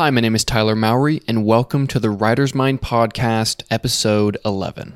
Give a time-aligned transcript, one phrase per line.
[0.00, 4.94] Hi, my name is Tyler Mowery, and welcome to the Writer's Mind Podcast, episode 11.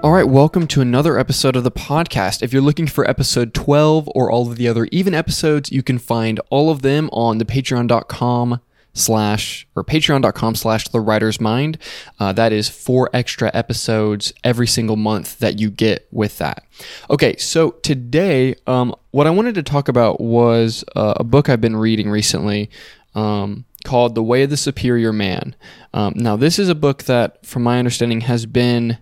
[0.00, 2.40] All right, welcome to another episode of the podcast.
[2.40, 5.98] If you're looking for episode 12 or all of the other even episodes, you can
[5.98, 8.60] find all of them on the patreon.com
[8.94, 11.76] slash or patreon.com slash the writer's mind.
[12.18, 16.64] Uh, that is four extra episodes every single month that you get with that.
[17.10, 21.60] Okay, so today, um, what I wanted to talk about was uh, a book I've
[21.60, 22.70] been reading recently.
[23.14, 25.54] Um, called The Way of the Superior Man.
[25.92, 28.98] Um, now, this is a book that, from my understanding, has been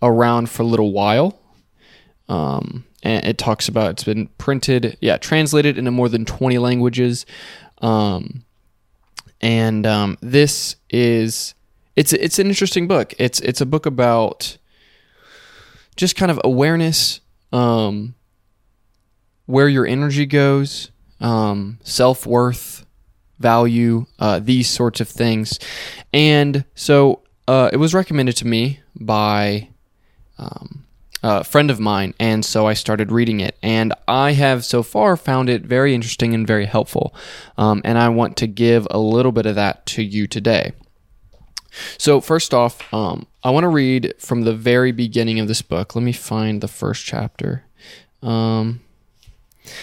[0.00, 1.38] around for a little while.
[2.28, 7.26] Um, and it talks about it's been printed, yeah, translated into more than 20 languages.
[7.82, 8.44] Um,
[9.44, 11.54] and um, this is
[11.96, 13.12] it's it's an interesting book.
[13.18, 14.56] It's it's a book about
[15.96, 17.20] just kind of awareness,
[17.52, 18.14] um,
[19.44, 22.86] where your energy goes, um, self worth,
[23.38, 25.58] value, uh, these sorts of things.
[26.10, 29.68] And so uh, it was recommended to me by
[30.38, 30.86] um,
[31.24, 33.56] a friend of mine, and so I started reading it.
[33.62, 37.14] And I have so far found it very interesting and very helpful.
[37.56, 40.72] Um, and I want to give a little bit of that to you today.
[41.96, 45.96] So, first off, um, I want to read from the very beginning of this book.
[45.96, 47.64] Let me find the first chapter.
[48.22, 48.80] Um,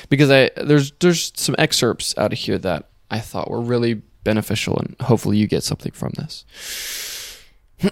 [0.10, 4.78] because I there's there's some excerpts out of here that I thought were really beneficial
[4.78, 6.46] and hopefully you get something from this.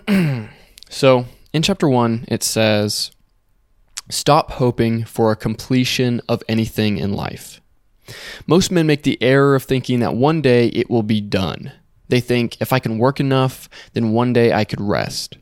[0.89, 3.09] so, in chapter 1, it says,
[4.09, 7.61] Stop hoping for a completion of anything in life.
[8.47, 11.71] Most men make the error of thinking that one day it will be done.
[12.07, 15.37] They think, if I can work enough, then one day I could rest.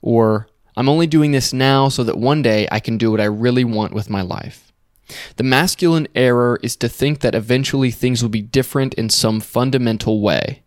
[0.00, 3.24] Or, I'm only doing this now so that one day I can do what I
[3.24, 4.72] really want with my life.
[5.36, 10.20] The masculine error is to think that eventually things will be different in some fundamental
[10.20, 10.62] way.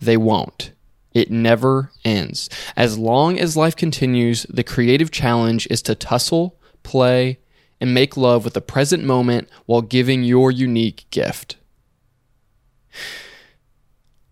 [0.00, 0.72] They won't.
[1.12, 2.48] It never ends.
[2.76, 7.38] As long as life continues, the creative challenge is to tussle, play,
[7.80, 11.56] and make love with the present moment while giving your unique gift.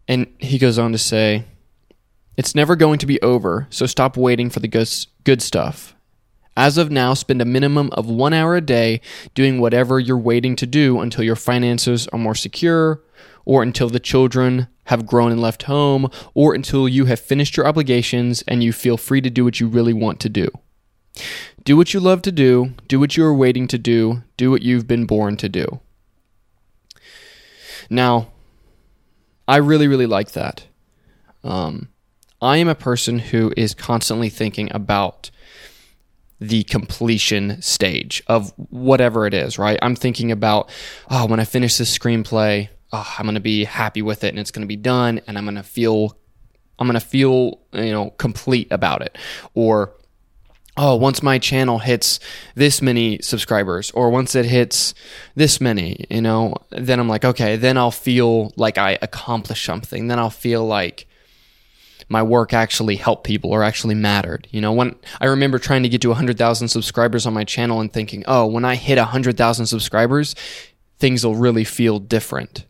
[0.06, 1.44] And he goes on to say,
[2.36, 4.68] It's never going to be over, so stop waiting for the
[5.24, 5.94] good stuff.
[6.56, 9.00] As of now, spend a minimum of one hour a day
[9.34, 13.00] doing whatever you're waiting to do until your finances are more secure,
[13.44, 17.66] or until the children have grown and left home, or until you have finished your
[17.66, 20.48] obligations and you feel free to do what you really want to do.
[21.64, 24.62] Do what you love to do, do what you are waiting to do, do what
[24.62, 25.80] you've been born to do.
[27.90, 28.28] Now,
[29.46, 30.66] I really, really like that.
[31.44, 31.88] Um,
[32.40, 35.30] I am a person who is constantly thinking about
[36.40, 39.78] the completion stage of whatever it is, right?
[39.82, 40.70] I'm thinking about,
[41.10, 44.38] oh, when I finish this screenplay, oh, I'm going to be happy with it and
[44.38, 46.16] it's going to be done and I'm going to feel
[46.78, 49.18] I'm going to feel, you know, complete about it.
[49.54, 49.94] Or
[50.76, 52.20] oh, once my channel hits
[52.54, 54.94] this many subscribers or once it hits
[55.34, 60.06] this many, you know, then I'm like, okay, then I'll feel like I accomplished something.
[60.06, 61.06] Then I'll feel like
[62.08, 64.46] my work actually helped people or actually mattered.
[64.52, 67.92] You know, when I remember trying to get to 100,000 subscribers on my channel and
[67.92, 70.36] thinking, oh, when I hit 100,000 subscribers,
[70.98, 72.64] things will really feel different.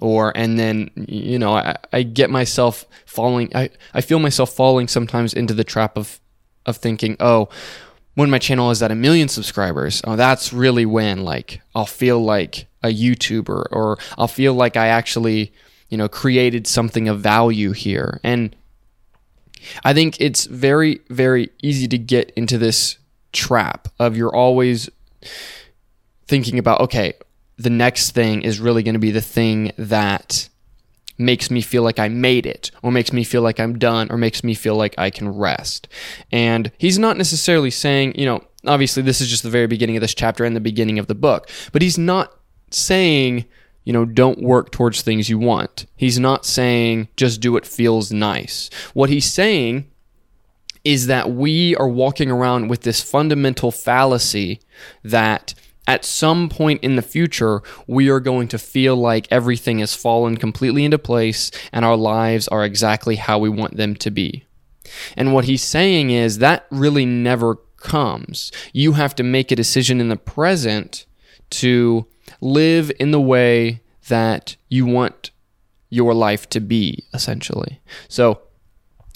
[0.00, 4.86] Or, and then, you know, I, I get myself falling, I, I feel myself falling
[4.86, 6.20] sometimes into the trap of,
[6.66, 7.48] of thinking, oh,
[8.14, 12.20] when my channel is at a million subscribers, oh, that's really when, like, I'll feel
[12.20, 15.52] like a YouTuber or I'll feel like I actually,
[15.88, 18.20] you know, created something of value here.
[18.22, 18.54] And
[19.84, 22.98] I think it's very, very easy to get into this
[23.32, 24.88] trap of you're always
[26.26, 27.14] thinking about, okay,
[27.58, 30.48] the next thing is really going to be the thing that
[31.18, 34.16] makes me feel like I made it, or makes me feel like I'm done, or
[34.16, 35.88] makes me feel like I can rest.
[36.30, 40.00] And he's not necessarily saying, you know, obviously this is just the very beginning of
[40.00, 42.32] this chapter and the beginning of the book, but he's not
[42.70, 43.46] saying,
[43.84, 45.86] you know, don't work towards things you want.
[45.96, 48.70] He's not saying just do what feels nice.
[48.94, 49.90] What he's saying
[50.84, 54.60] is that we are walking around with this fundamental fallacy
[55.02, 55.54] that
[55.88, 60.36] at some point in the future, we are going to feel like everything has fallen
[60.36, 64.44] completely into place and our lives are exactly how we want them to be.
[65.16, 68.52] And what he's saying is that really never comes.
[68.74, 71.06] You have to make a decision in the present
[71.50, 72.06] to
[72.42, 75.30] live in the way that you want
[75.88, 77.80] your life to be, essentially.
[78.08, 78.42] So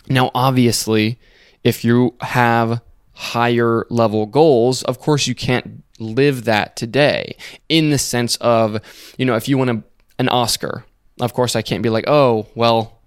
[0.09, 1.19] now, obviously,
[1.63, 2.81] if you have
[3.13, 7.37] higher level goals, of course, you can't live that today
[7.69, 8.81] in the sense of,
[9.17, 9.83] you know, if you want a,
[10.19, 10.85] an Oscar,
[11.21, 13.01] of course, I can't be like, oh, well,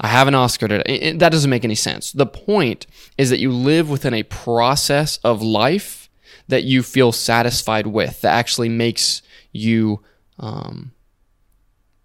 [0.00, 1.12] I have an Oscar today.
[1.12, 2.12] That doesn't make any sense.
[2.12, 2.86] The point
[3.18, 6.08] is that you live within a process of life
[6.48, 9.22] that you feel satisfied with, that actually makes
[9.52, 10.02] you,
[10.38, 10.92] um,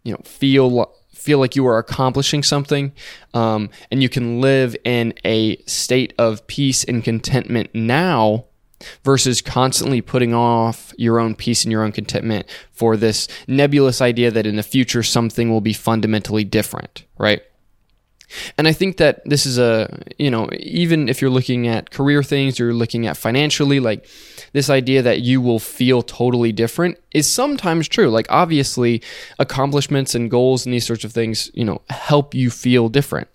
[0.04, 2.94] you know, feel feel like you are accomplishing something,
[3.34, 8.46] um, and you can live in a state of peace and contentment now
[9.04, 14.32] versus constantly putting off your own peace and your own contentment for this nebulous idea
[14.32, 17.42] that in the future something will be fundamentally different, right?
[18.58, 22.22] And I think that this is a, you know, even if you're looking at career
[22.22, 24.08] things, you're looking at financially, like
[24.52, 28.10] this idea that you will feel totally different is sometimes true.
[28.10, 29.02] Like, obviously,
[29.40, 33.30] accomplishments and goals and these sorts of things, you know, help you feel different.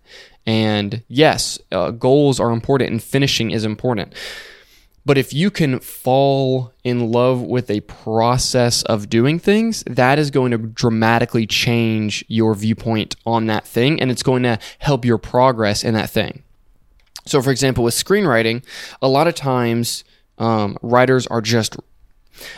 [0.44, 4.12] And yes, uh, goals are important and finishing is important.
[5.04, 10.30] But if you can fall in love with a process of doing things, that is
[10.30, 15.18] going to dramatically change your viewpoint on that thing and it's going to help your
[15.18, 16.44] progress in that thing.
[17.26, 18.64] So, for example, with screenwriting,
[19.00, 20.04] a lot of times
[20.38, 21.76] um, writers are just,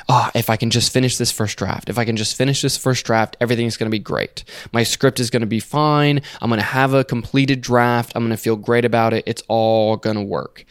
[0.09, 2.77] ah, if I can just finish this first draft, if I can just finish this
[2.77, 4.45] first draft, everything's going to be great.
[4.73, 6.23] My script is going to be fine.
[6.41, 8.13] I'm going to have a completed draft.
[8.15, 9.25] I'm going to feel great about it.
[9.27, 10.65] It's all going to work.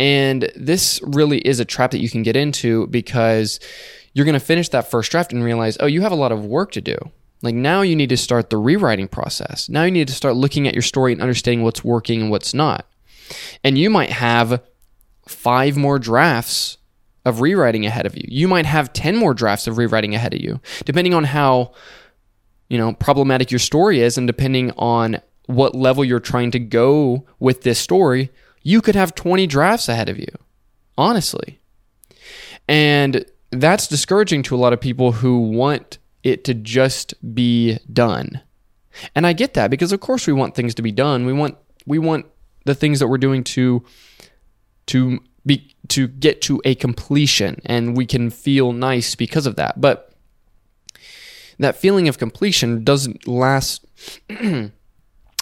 [0.00, 3.60] And this really is a trap that you can get into because
[4.14, 6.42] you're going to finish that first draft and realize, oh, you have a lot of
[6.42, 6.96] work to do.
[7.42, 9.68] Like now you need to start the rewriting process.
[9.68, 12.54] Now you need to start looking at your story and understanding what's working and what's
[12.54, 12.86] not.
[13.62, 14.62] And you might have
[15.28, 16.78] five more drafts
[17.26, 18.24] of rewriting ahead of you.
[18.26, 21.72] You might have 10 more drafts of rewriting ahead of you, depending on how
[22.70, 27.26] you know problematic your story is and depending on what level you're trying to go
[27.38, 28.30] with this story
[28.62, 30.32] you could have 20 drafts ahead of you,
[30.96, 31.60] honestly.
[32.68, 38.40] And that's discouraging to a lot of people who want it to just be done.
[39.14, 41.24] And I get that because of course we want things to be done.
[41.24, 42.26] We want we want
[42.64, 43.84] the things that we're doing to
[44.86, 49.80] to be to get to a completion and we can feel nice because of that.
[49.80, 50.12] But
[51.58, 53.84] that feeling of completion doesn't last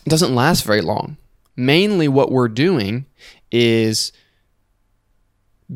[0.06, 1.17] doesn't last very long
[1.58, 3.05] mainly what we're doing
[3.50, 4.12] is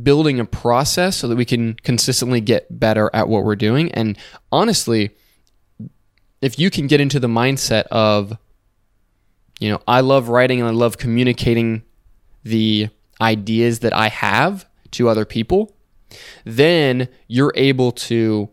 [0.02, 3.92] building a process so that we can consistently get better at what we're doing.
[3.92, 4.16] And
[4.50, 5.10] honestly,
[6.40, 8.38] if you can get into the mindset of,
[9.58, 11.82] you know, I love writing and I love communicating
[12.44, 12.88] the
[13.20, 15.76] ideas that I have to other people,
[16.44, 18.50] then you're able to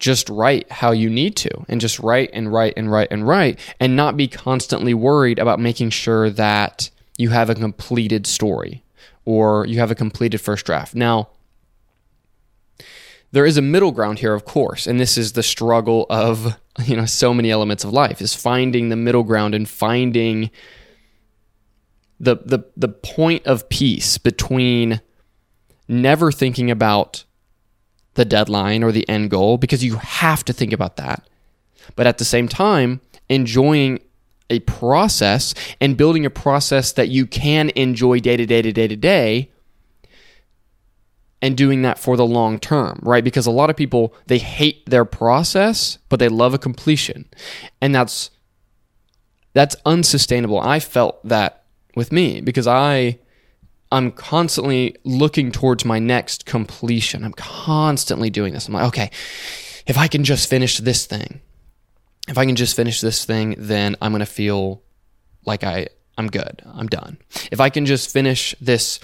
[0.00, 3.60] just write how you need to and just write and write and write and write
[3.78, 8.82] and not be constantly worried about making sure that you have a completed story
[9.26, 10.94] or you have a completed first draft.
[10.94, 11.28] Now,
[13.32, 16.96] there is a middle ground here, of course, and this is the struggle of you
[16.96, 20.50] know so many elements of life is finding the middle ground and finding
[22.18, 25.00] the the the point of peace between
[25.88, 27.24] never thinking about
[28.14, 31.28] the deadline or the end goal because you have to think about that.
[31.96, 34.00] But at the same time, enjoying
[34.48, 38.88] a process and building a process that you can enjoy day to day to day
[38.88, 39.50] to day
[41.42, 43.24] and doing that for the long term, right?
[43.24, 47.26] Because a lot of people they hate their process, but they love a completion.
[47.80, 48.30] And that's
[49.52, 50.60] that's unsustainable.
[50.60, 51.64] I felt that
[51.96, 53.18] with me because I
[53.92, 57.24] I'm constantly looking towards my next completion.
[57.24, 58.68] I'm constantly doing this.
[58.68, 59.10] I'm like, okay,
[59.86, 61.40] if I can just finish this thing,
[62.28, 64.82] if I can just finish this thing, then I'm going to feel
[65.44, 66.62] like I I'm good.
[66.66, 67.16] I'm done.
[67.50, 69.00] If I can just finish this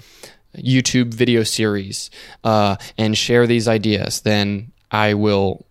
[0.55, 2.11] YouTube video series
[2.43, 5.65] uh, and share these ideas, then I will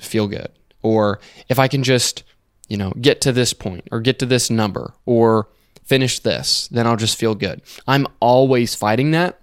[0.00, 0.48] feel good.
[0.82, 2.24] Or if I can just,
[2.68, 5.48] you know, get to this point or get to this number or
[5.90, 7.62] finish this, then I'll just feel good.
[7.88, 9.40] I'm always fighting that.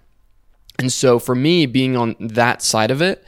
[0.78, 3.22] And so for me, being on that side of it,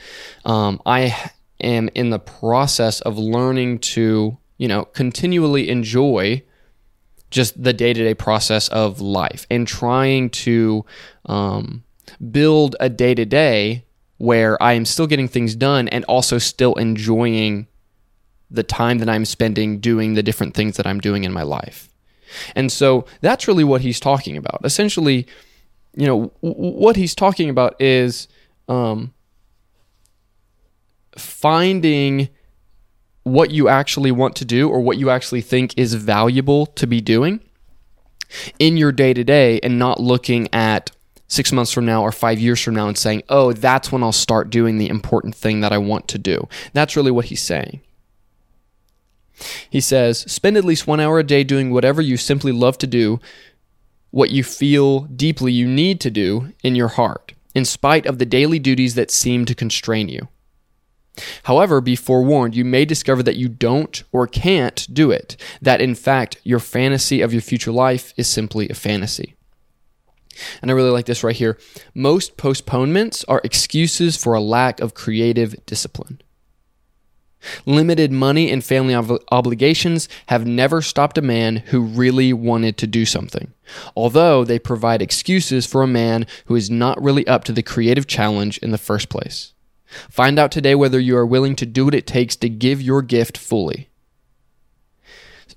[0.47, 1.15] um, I
[1.63, 6.43] am in the process of learning to, you know, continually enjoy
[7.31, 10.87] just the day to day process of life and trying to
[11.27, 11.85] um,
[12.31, 13.85] build a day to day
[14.17, 17.67] where I am still getting things done and also still enjoying
[18.51, 21.90] the time that I'm spending doing the different things that I'm doing in my life.
[22.55, 24.61] And so that's really what he's talking about.
[24.65, 25.27] Essentially,
[25.95, 28.29] you know, w- what he's talking about is
[28.69, 29.13] um,
[31.17, 32.29] finding
[33.25, 37.01] what you actually want to do or what you actually think is valuable to be
[37.01, 37.41] doing
[38.59, 40.91] in your day to day and not looking at
[41.27, 44.13] six months from now or five years from now and saying, oh, that's when I'll
[44.13, 46.49] start doing the important thing that I want to do.
[46.73, 47.81] That's really what he's saying.
[49.69, 52.87] He says, spend at least one hour a day doing whatever you simply love to
[52.87, 53.21] do,
[54.11, 58.27] what you feel deeply you need to do in your heart, in spite of the
[58.27, 60.29] daily duties that seem to constrain you.
[61.45, 65.95] However, be forewarned, you may discover that you don't or can't do it, that in
[65.95, 69.35] fact, your fantasy of your future life is simply a fantasy.
[70.63, 71.59] And I really like this right here.
[71.95, 76.21] Most postponements are excuses for a lack of creative discipline.
[77.65, 82.87] Limited money and family ob- obligations have never stopped a man who really wanted to
[82.87, 83.53] do something,
[83.97, 88.07] although they provide excuses for a man who is not really up to the creative
[88.07, 89.55] challenge in the first place.
[90.09, 93.03] Find out today whether you are willing to do what it takes to give your
[93.03, 93.89] gift fully.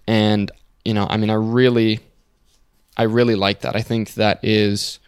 [0.08, 0.52] And,
[0.84, 2.00] you know, I mean, I really,
[2.98, 3.76] I really like that.
[3.76, 5.00] I think that is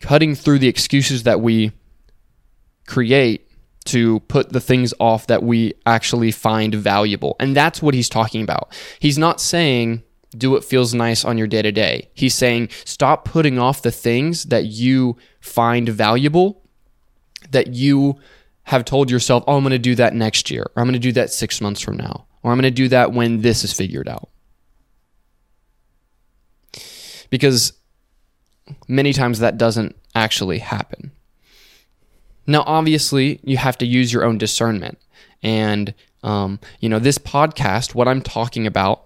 [0.00, 1.72] cutting through the excuses that we
[2.86, 3.45] create
[3.86, 7.36] to put the things off that we actually find valuable.
[7.40, 8.72] And that's what he's talking about.
[8.98, 10.02] He's not saying
[10.36, 12.10] do what feels nice on your day to day.
[12.14, 16.62] He's saying stop putting off the things that you find valuable,
[17.50, 18.16] that you
[18.64, 20.98] have told yourself, oh, I'm going to do that next year, or I'm going to
[20.98, 23.72] do that six months from now, or I'm going to do that when this is
[23.72, 24.28] figured out.
[27.30, 27.72] Because
[28.88, 31.12] many times that doesn't actually happen.
[32.46, 34.98] Now, obviously, you have to use your own discernment.
[35.42, 39.04] And, um, you know, this podcast, what I'm talking about,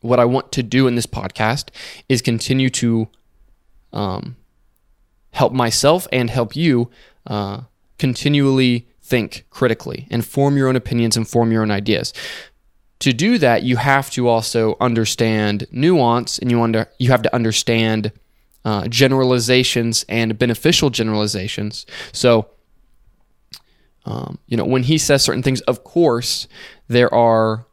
[0.00, 1.68] what I want to do in this podcast
[2.08, 3.08] is continue to
[3.92, 4.36] um,
[5.32, 6.90] help myself and help you
[7.26, 7.62] uh,
[7.98, 12.12] continually think critically and form your own opinions and form your own ideas.
[13.00, 17.34] To do that, you have to also understand nuance and you under you have to
[17.34, 18.12] understand
[18.64, 21.86] uh, generalizations and beneficial generalizations.
[22.12, 22.48] So,
[24.04, 26.48] um, you know, when he says certain things, of course,
[26.88, 27.66] there are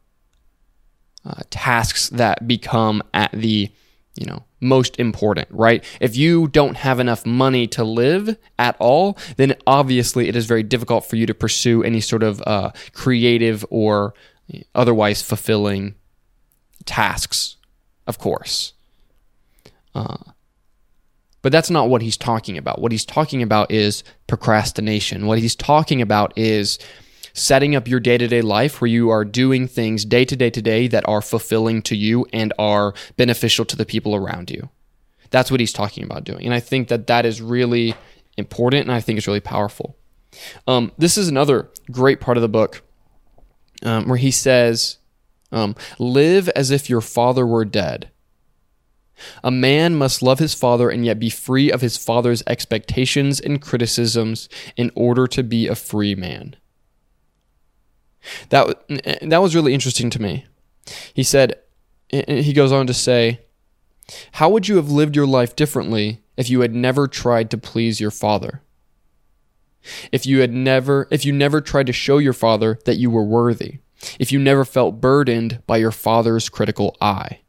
[1.24, 3.70] uh, tasks that become at the,
[4.16, 5.84] you know, most important, right?
[6.00, 10.62] If you don't have enough money to live at all, then obviously it is very
[10.62, 14.14] difficult for you to pursue any sort of uh, creative or
[14.74, 15.94] otherwise fulfilling
[16.84, 17.56] tasks,
[18.06, 18.74] of course.
[19.94, 20.16] Uh,
[21.42, 22.80] but that's not what he's talking about.
[22.80, 25.26] What he's talking about is procrastination.
[25.26, 26.78] What he's talking about is
[27.32, 30.50] setting up your day to day life where you are doing things day to day
[30.50, 34.68] to day that are fulfilling to you and are beneficial to the people around you.
[35.30, 36.44] That's what he's talking about doing.
[36.44, 37.94] And I think that that is really
[38.36, 39.96] important and I think it's really powerful.
[40.66, 42.82] Um, this is another great part of the book
[43.84, 44.98] um, where he says,
[45.52, 48.10] um, Live as if your father were dead.
[49.42, 53.60] A man must love his father and yet be free of his father's expectations and
[53.60, 56.56] criticisms in order to be a free man.
[58.50, 58.84] That,
[59.22, 60.46] that was really interesting to me.
[61.14, 61.58] He said,
[62.10, 63.40] he goes on to say,
[64.32, 68.00] How would you have lived your life differently if you had never tried to please
[68.00, 68.62] your father?
[70.12, 73.24] If you had never, if you never tried to show your father that you were
[73.24, 73.78] worthy,
[74.18, 77.40] if you never felt burdened by your father's critical eye.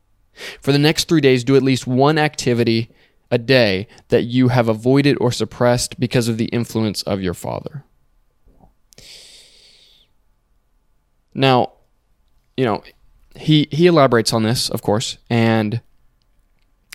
[0.61, 2.89] For the next three days, do at least one activity
[3.29, 7.85] a day that you have avoided or suppressed because of the influence of your father.
[11.33, 11.73] Now,
[12.57, 12.83] you know,
[13.35, 15.81] he he elaborates on this, of course, and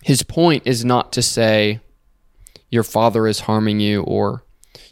[0.02, 1.80] his point is not to say
[2.70, 4.44] your father is harming you or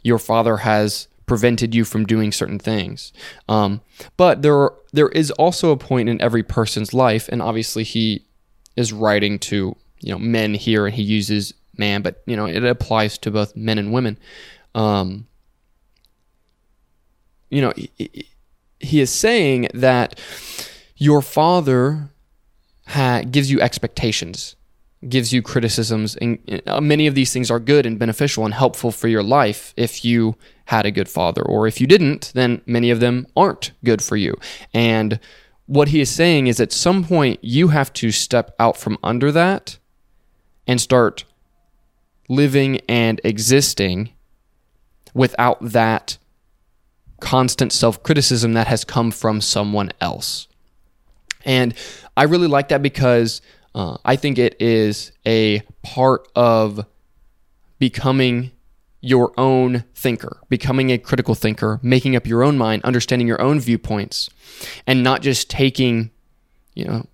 [0.03, 3.13] your father has prevented you from doing certain things.
[3.49, 3.81] Um,
[4.17, 8.27] but there are, there is also a point in every person's life, and obviously he
[8.77, 12.65] is writing to you know men here, and he uses man, but you know it
[12.65, 14.19] applies to both men and women.
[14.75, 15.27] Um,
[17.51, 18.27] you know, he,
[18.81, 20.19] he is saying that
[20.97, 22.11] your father
[22.89, 24.57] ha- gives you expectations,
[25.09, 28.91] gives you criticisms, and uh, many of these things are good and beneficial and helpful
[28.91, 32.91] for your life if you had a good father, or if you didn't, then many
[32.91, 34.35] of them aren't good for you.
[34.73, 35.21] And
[35.67, 39.33] what he is saying is at some point you have to step out from under
[39.33, 39.79] that
[40.67, 41.25] and start
[42.29, 44.11] living and existing
[45.15, 46.19] without that
[47.21, 50.49] constant self criticism that has come from someone else.
[51.45, 51.75] And
[52.17, 53.41] I really like that because
[53.75, 56.87] uh, I think it is a part of
[57.79, 58.53] becoming
[59.05, 63.61] your own thinker, becoming a critical thinker, making up your own mind, understanding your own
[63.61, 64.31] viewpoints,
[64.87, 66.11] and not just taking,
[66.75, 67.07] you know,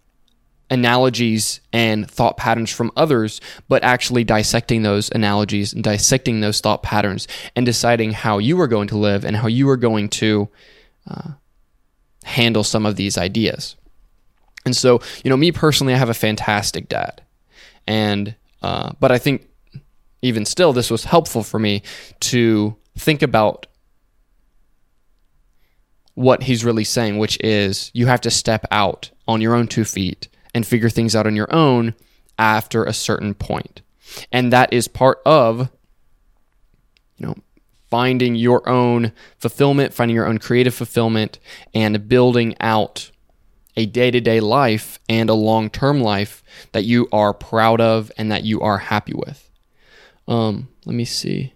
[0.70, 6.84] analogies and thought patterns from others, but actually dissecting those analogies and dissecting those thought
[6.84, 10.48] patterns and deciding how you are going to live and how you are going to
[11.08, 11.30] uh,
[12.22, 13.74] handle some of these ideas.
[14.64, 17.22] And so, you know, me personally, I have a fantastic dad,
[17.84, 19.49] and uh, but I think
[20.22, 21.82] even still, this was helpful for me
[22.20, 23.66] to think about
[26.14, 29.84] what he's really saying, which is you have to step out on your own two
[29.84, 31.94] feet and figure things out on your own
[32.38, 33.82] after a certain point.
[34.32, 35.70] And that is part of,
[37.16, 37.36] you know,
[37.88, 41.38] finding your own fulfillment, finding your own creative fulfillment,
[41.74, 43.10] and building out
[43.76, 48.10] a day to day life and a long term life that you are proud of
[48.16, 49.49] and that you are happy with.
[50.30, 51.54] Um, let me see.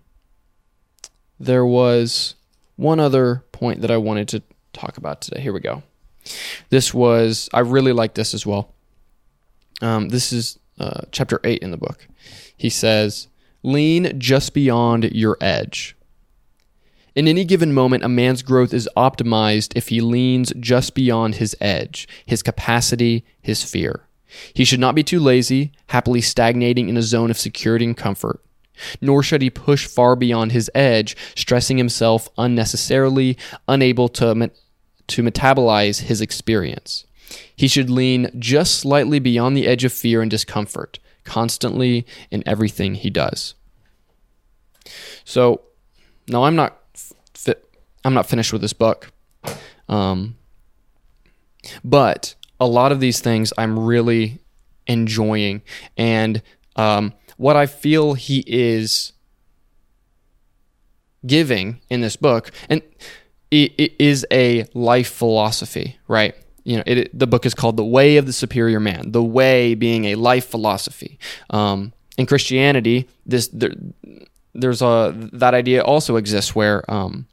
[1.38, 2.34] There was
[2.76, 5.40] one other point that I wanted to talk about today.
[5.40, 5.84] Here we go.
[6.70, 8.74] This was, I really like this as well.
[9.80, 12.08] Um, this is uh, chapter 8 in the book.
[12.56, 13.28] He says,
[13.62, 15.96] Lean just beyond your edge.
[17.14, 21.54] In any given moment, a man's growth is optimized if he leans just beyond his
[21.60, 24.08] edge, his capacity, his fear.
[24.52, 28.40] He should not be too lazy, happily stagnating in a zone of security and comfort.
[29.00, 33.36] Nor should he push far beyond his edge, stressing himself unnecessarily,
[33.68, 34.50] unable to,
[35.06, 37.04] to metabolize his experience.
[37.54, 42.94] He should lean just slightly beyond the edge of fear and discomfort, constantly in everything
[42.94, 43.54] he does.
[45.24, 45.62] So,
[46.28, 46.78] no, I'm not
[47.34, 47.54] fi-
[48.04, 49.12] I'm not finished with this book,
[49.88, 50.36] um,
[51.82, 54.40] but a lot of these things I'm really
[54.86, 55.62] enjoying,
[55.96, 56.42] and
[56.76, 59.12] um, what I feel he is
[61.26, 62.82] giving in this book, and
[63.50, 66.34] it, it is a life philosophy, right?
[66.64, 69.74] you know, it, the book is called The Way of the Superior Man, the way
[69.74, 71.18] being a life philosophy.
[71.50, 73.72] Um, in Christianity, this there,
[74.54, 77.26] there's a that idea also exists where um,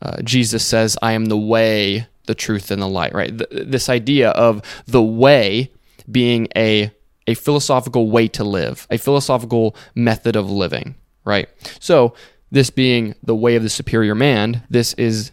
[0.00, 3.36] uh, Jesus says, "I am the way, the truth, and the light." Right?
[3.36, 5.70] Th- this idea of the way
[6.10, 6.90] being a
[7.26, 10.94] a philosophical way to live, a philosophical method of living.
[11.24, 11.48] Right?
[11.80, 12.14] So
[12.50, 15.32] this being the way of the superior man, this is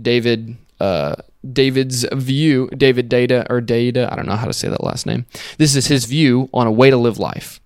[0.00, 0.56] David.
[0.80, 1.16] Uh,
[1.52, 5.26] David's view, David Data or Data, I don't know how to say that last name.
[5.58, 7.60] This is his view on a way to live life.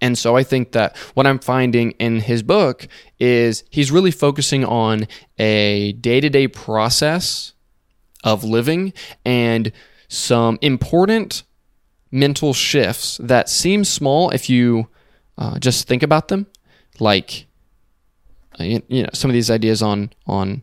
[0.00, 2.86] And so I think that what I'm finding in his book
[3.18, 5.08] is he's really focusing on
[5.38, 7.52] a day to day process
[8.24, 8.92] of living
[9.24, 9.72] and
[10.08, 11.42] some important
[12.10, 14.88] mental shifts that seem small if you
[15.36, 16.46] uh, just think about them,
[16.98, 17.46] like
[18.58, 20.62] uh, you know some of these ideas on on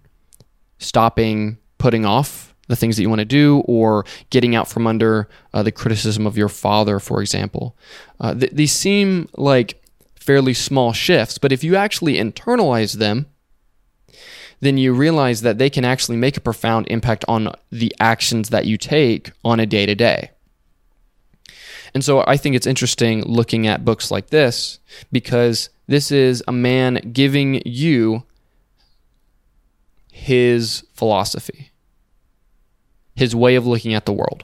[0.80, 5.30] stopping putting off the things that you want to do or getting out from under
[5.54, 7.78] uh, the criticism of your father, for example.
[8.20, 9.82] Uh, th- these seem like
[10.16, 13.28] fairly small shifts, but if you actually internalize them,
[14.62, 18.66] then you realize that they can actually make a profound impact on the actions that
[18.66, 20.32] you take on a day to day.
[21.96, 24.80] And so I think it's interesting looking at books like this
[25.12, 28.24] because this is a man giving you
[30.12, 31.72] his philosophy
[33.16, 34.44] his way of looking at the world.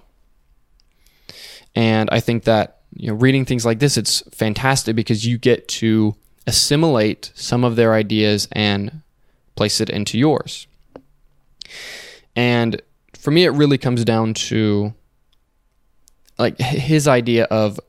[1.76, 5.68] And I think that you know reading things like this it's fantastic because you get
[5.68, 6.16] to
[6.48, 9.02] assimilate some of their ideas and
[9.56, 10.68] place it into yours.
[12.36, 12.82] And
[13.18, 14.94] for me it really comes down to
[16.42, 17.80] like his idea of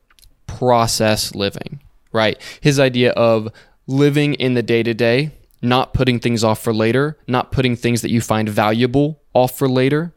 [0.45, 1.79] process living,
[2.11, 2.39] right?
[2.61, 3.49] His idea of
[3.87, 8.03] living in the day to day, not putting things off for later, not putting things
[8.03, 10.13] that you find valuable off for later,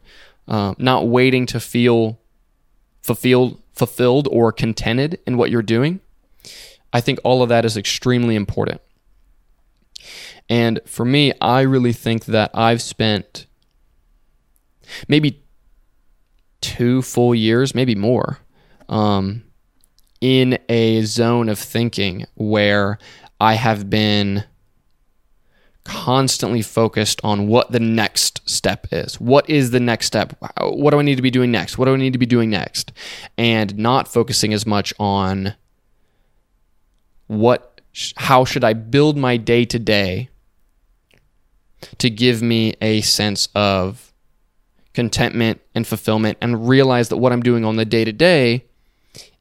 [0.47, 2.19] uh, not waiting to feel
[3.01, 5.99] fulfilled, fulfilled or contented in what you're doing.
[6.93, 8.81] I think all of that is extremely important.
[10.47, 13.47] And for me, I really think that I've spent
[15.07, 15.41] maybe
[16.61, 18.39] two full years, maybe more,
[18.89, 19.43] um,
[20.21, 22.97] in a zone of thinking where
[23.39, 24.43] I have been
[25.83, 29.19] constantly focused on what the next step is.
[29.21, 30.37] What is the next step?
[30.59, 31.77] What do I need to be doing next?
[31.77, 32.91] What do I need to be doing next?
[33.37, 35.55] And not focusing as much on
[37.27, 37.81] what
[38.17, 40.29] how should I build my day to day
[41.97, 44.06] to give me a sense of
[44.97, 48.65] contentment and fulfillment and realize that what I'm doing on the day to day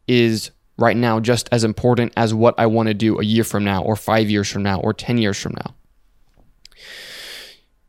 [0.07, 3.65] is right now just as important as what I want to do a year from
[3.65, 5.75] now, or five years from now, or 10 years from now.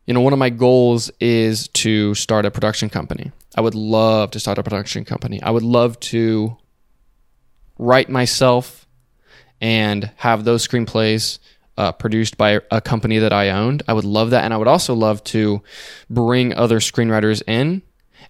[0.05, 3.33] You know, one of my goals is to start a production company.
[3.57, 5.43] I would love to start a production company.
[5.43, 6.55] I would love to
[7.77, 8.87] write myself
[9.59, 11.39] and have those screenplays
[11.77, 13.83] uh, produced by a company that I owned.
[13.87, 14.43] I would love that.
[14.43, 15.61] And I would also love to
[16.09, 17.83] bring other screenwriters in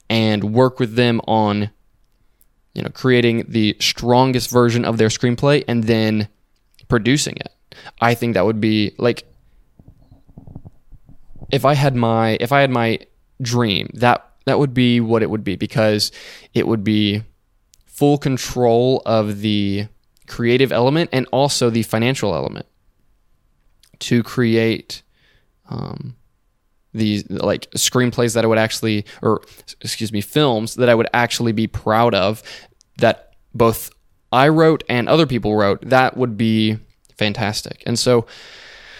[0.10, 1.70] and work with them on
[2.74, 6.28] you know creating the strongest version of their screenplay and then
[6.88, 7.52] producing it.
[8.02, 9.24] I think that would be like
[11.52, 13.00] if I had my if I had my
[13.42, 16.12] dream, that that would be what it would be because
[16.54, 17.24] it would be
[17.86, 19.88] full control of the
[20.28, 22.66] creative element and also the financial element
[24.00, 25.02] to create
[25.70, 26.16] um,
[26.94, 29.42] these like screenplays that I would actually, or
[29.82, 32.44] excuse me, films that I would actually be proud of
[32.98, 33.90] that both
[34.32, 35.82] I wrote and other people wrote.
[35.82, 36.78] That would be
[37.18, 37.84] fantastic.
[37.86, 38.26] And so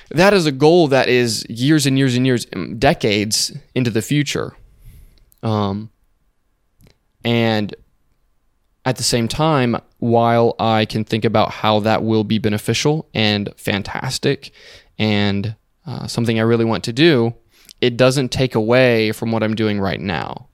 [0.10, 4.02] that is a goal that is years and years and years, um, decades into the
[4.02, 4.56] future.
[5.44, 5.90] Um,
[7.24, 7.76] and
[8.86, 13.54] at the same time, while I can think about how that will be beneficial and
[13.58, 14.52] fantastic
[14.98, 15.56] and
[15.86, 17.34] uh, something I really want to do,
[17.82, 20.48] it doesn't take away from what I'm doing right now.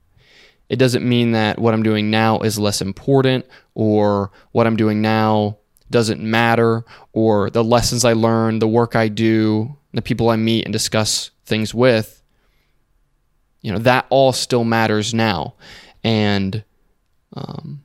[0.69, 5.01] It doesn't mean that what I'm doing now is less important or what I'm doing
[5.01, 5.57] now
[5.89, 10.65] doesn't matter or the lessons I learn, the work I do, the people I meet
[10.65, 12.21] and discuss things with.
[13.61, 15.53] You know, that all still matters now.
[16.03, 16.63] And
[17.33, 17.83] um,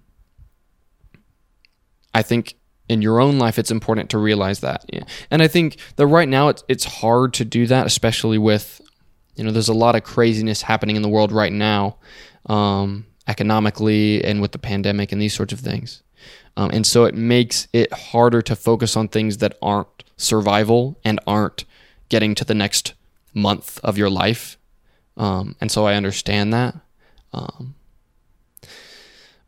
[2.14, 2.56] I think
[2.88, 4.84] in your own life, it's important to realize that.
[5.30, 8.80] And I think that right now it's it's hard to do that, especially with
[9.36, 11.96] you know there's a lot of craziness happening in the world right now,
[12.46, 16.02] um, economically and with the pandemic and these sorts of things.
[16.56, 21.20] Um, and so it makes it harder to focus on things that aren't survival and
[21.26, 21.64] aren't
[22.08, 22.94] getting to the next
[23.32, 24.58] month of your life.
[25.16, 26.74] Um, and so I understand that.
[27.32, 27.74] Um,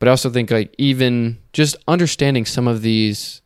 [0.01, 3.43] but I also think like even just understanding some of these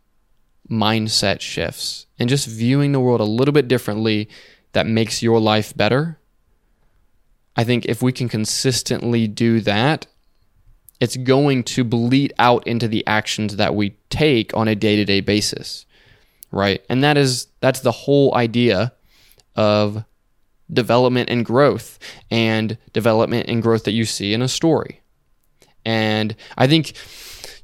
[0.71, 4.31] mindset shifts and just viewing the world a little bit differently
[4.73, 6.19] that makes your life better.
[7.55, 10.07] I think if we can consistently do that,
[11.01, 15.85] it's going to bleed out into the actions that we take on a day-to-day basis.
[16.51, 16.83] Right?
[16.89, 18.93] And that is that's the whole idea
[19.57, 20.05] of
[20.73, 21.99] development and growth
[22.31, 25.01] and development and growth that you see in a story.
[25.85, 26.95] And I think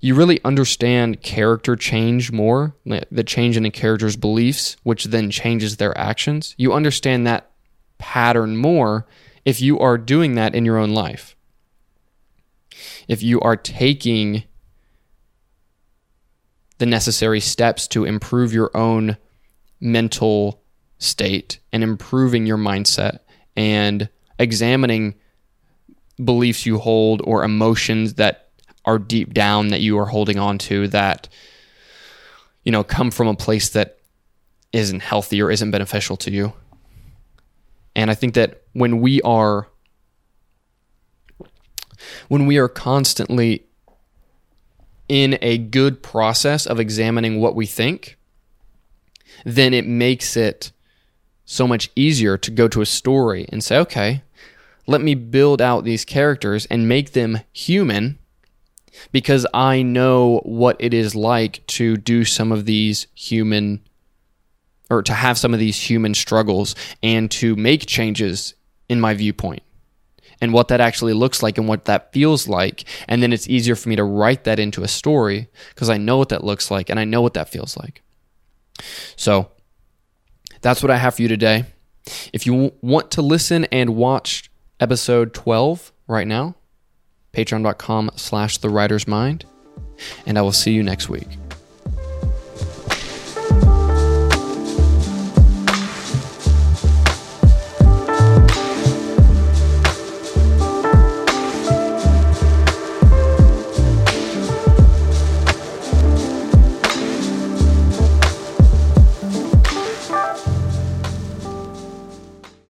[0.01, 5.77] you really understand character change more, the change in a character's beliefs, which then changes
[5.77, 6.55] their actions.
[6.57, 7.51] You understand that
[7.99, 9.07] pattern more
[9.45, 11.37] if you are doing that in your own life.
[13.09, 14.45] If you are taking
[16.79, 19.19] the necessary steps to improve your own
[19.81, 20.63] mental
[20.99, 23.19] state and improving your mindset
[23.55, 25.15] and examining
[26.25, 28.49] beliefs you hold or emotions that
[28.85, 31.29] are deep down that you are holding on to that
[32.65, 33.99] you know come from a place that
[34.73, 36.53] isn't healthy or isn't beneficial to you.
[37.97, 39.69] And i think that when we are
[42.29, 43.67] when we are constantly
[45.09, 48.17] in a good process of examining what we think
[49.45, 50.73] then it makes it
[51.45, 54.23] so much easier to go to a story and say okay
[54.87, 58.19] let me build out these characters and make them human
[59.13, 63.81] because I know what it is like to do some of these human
[64.91, 68.55] or to have some of these human struggles and to make changes
[68.89, 69.63] in my viewpoint
[70.41, 72.85] and what that actually looks like and what that feels like.
[73.09, 76.17] And then it's easier for me to write that into a story because I know
[76.17, 78.03] what that looks like and I know what that feels like.
[79.17, 79.51] So
[80.61, 81.67] that's what I have for you today.
[82.33, 84.50] If you want to listen and watch
[84.81, 86.57] episode 12 right now,
[87.33, 89.45] patreon.com slash the writer's mind,
[90.27, 91.29] and I will see you next week.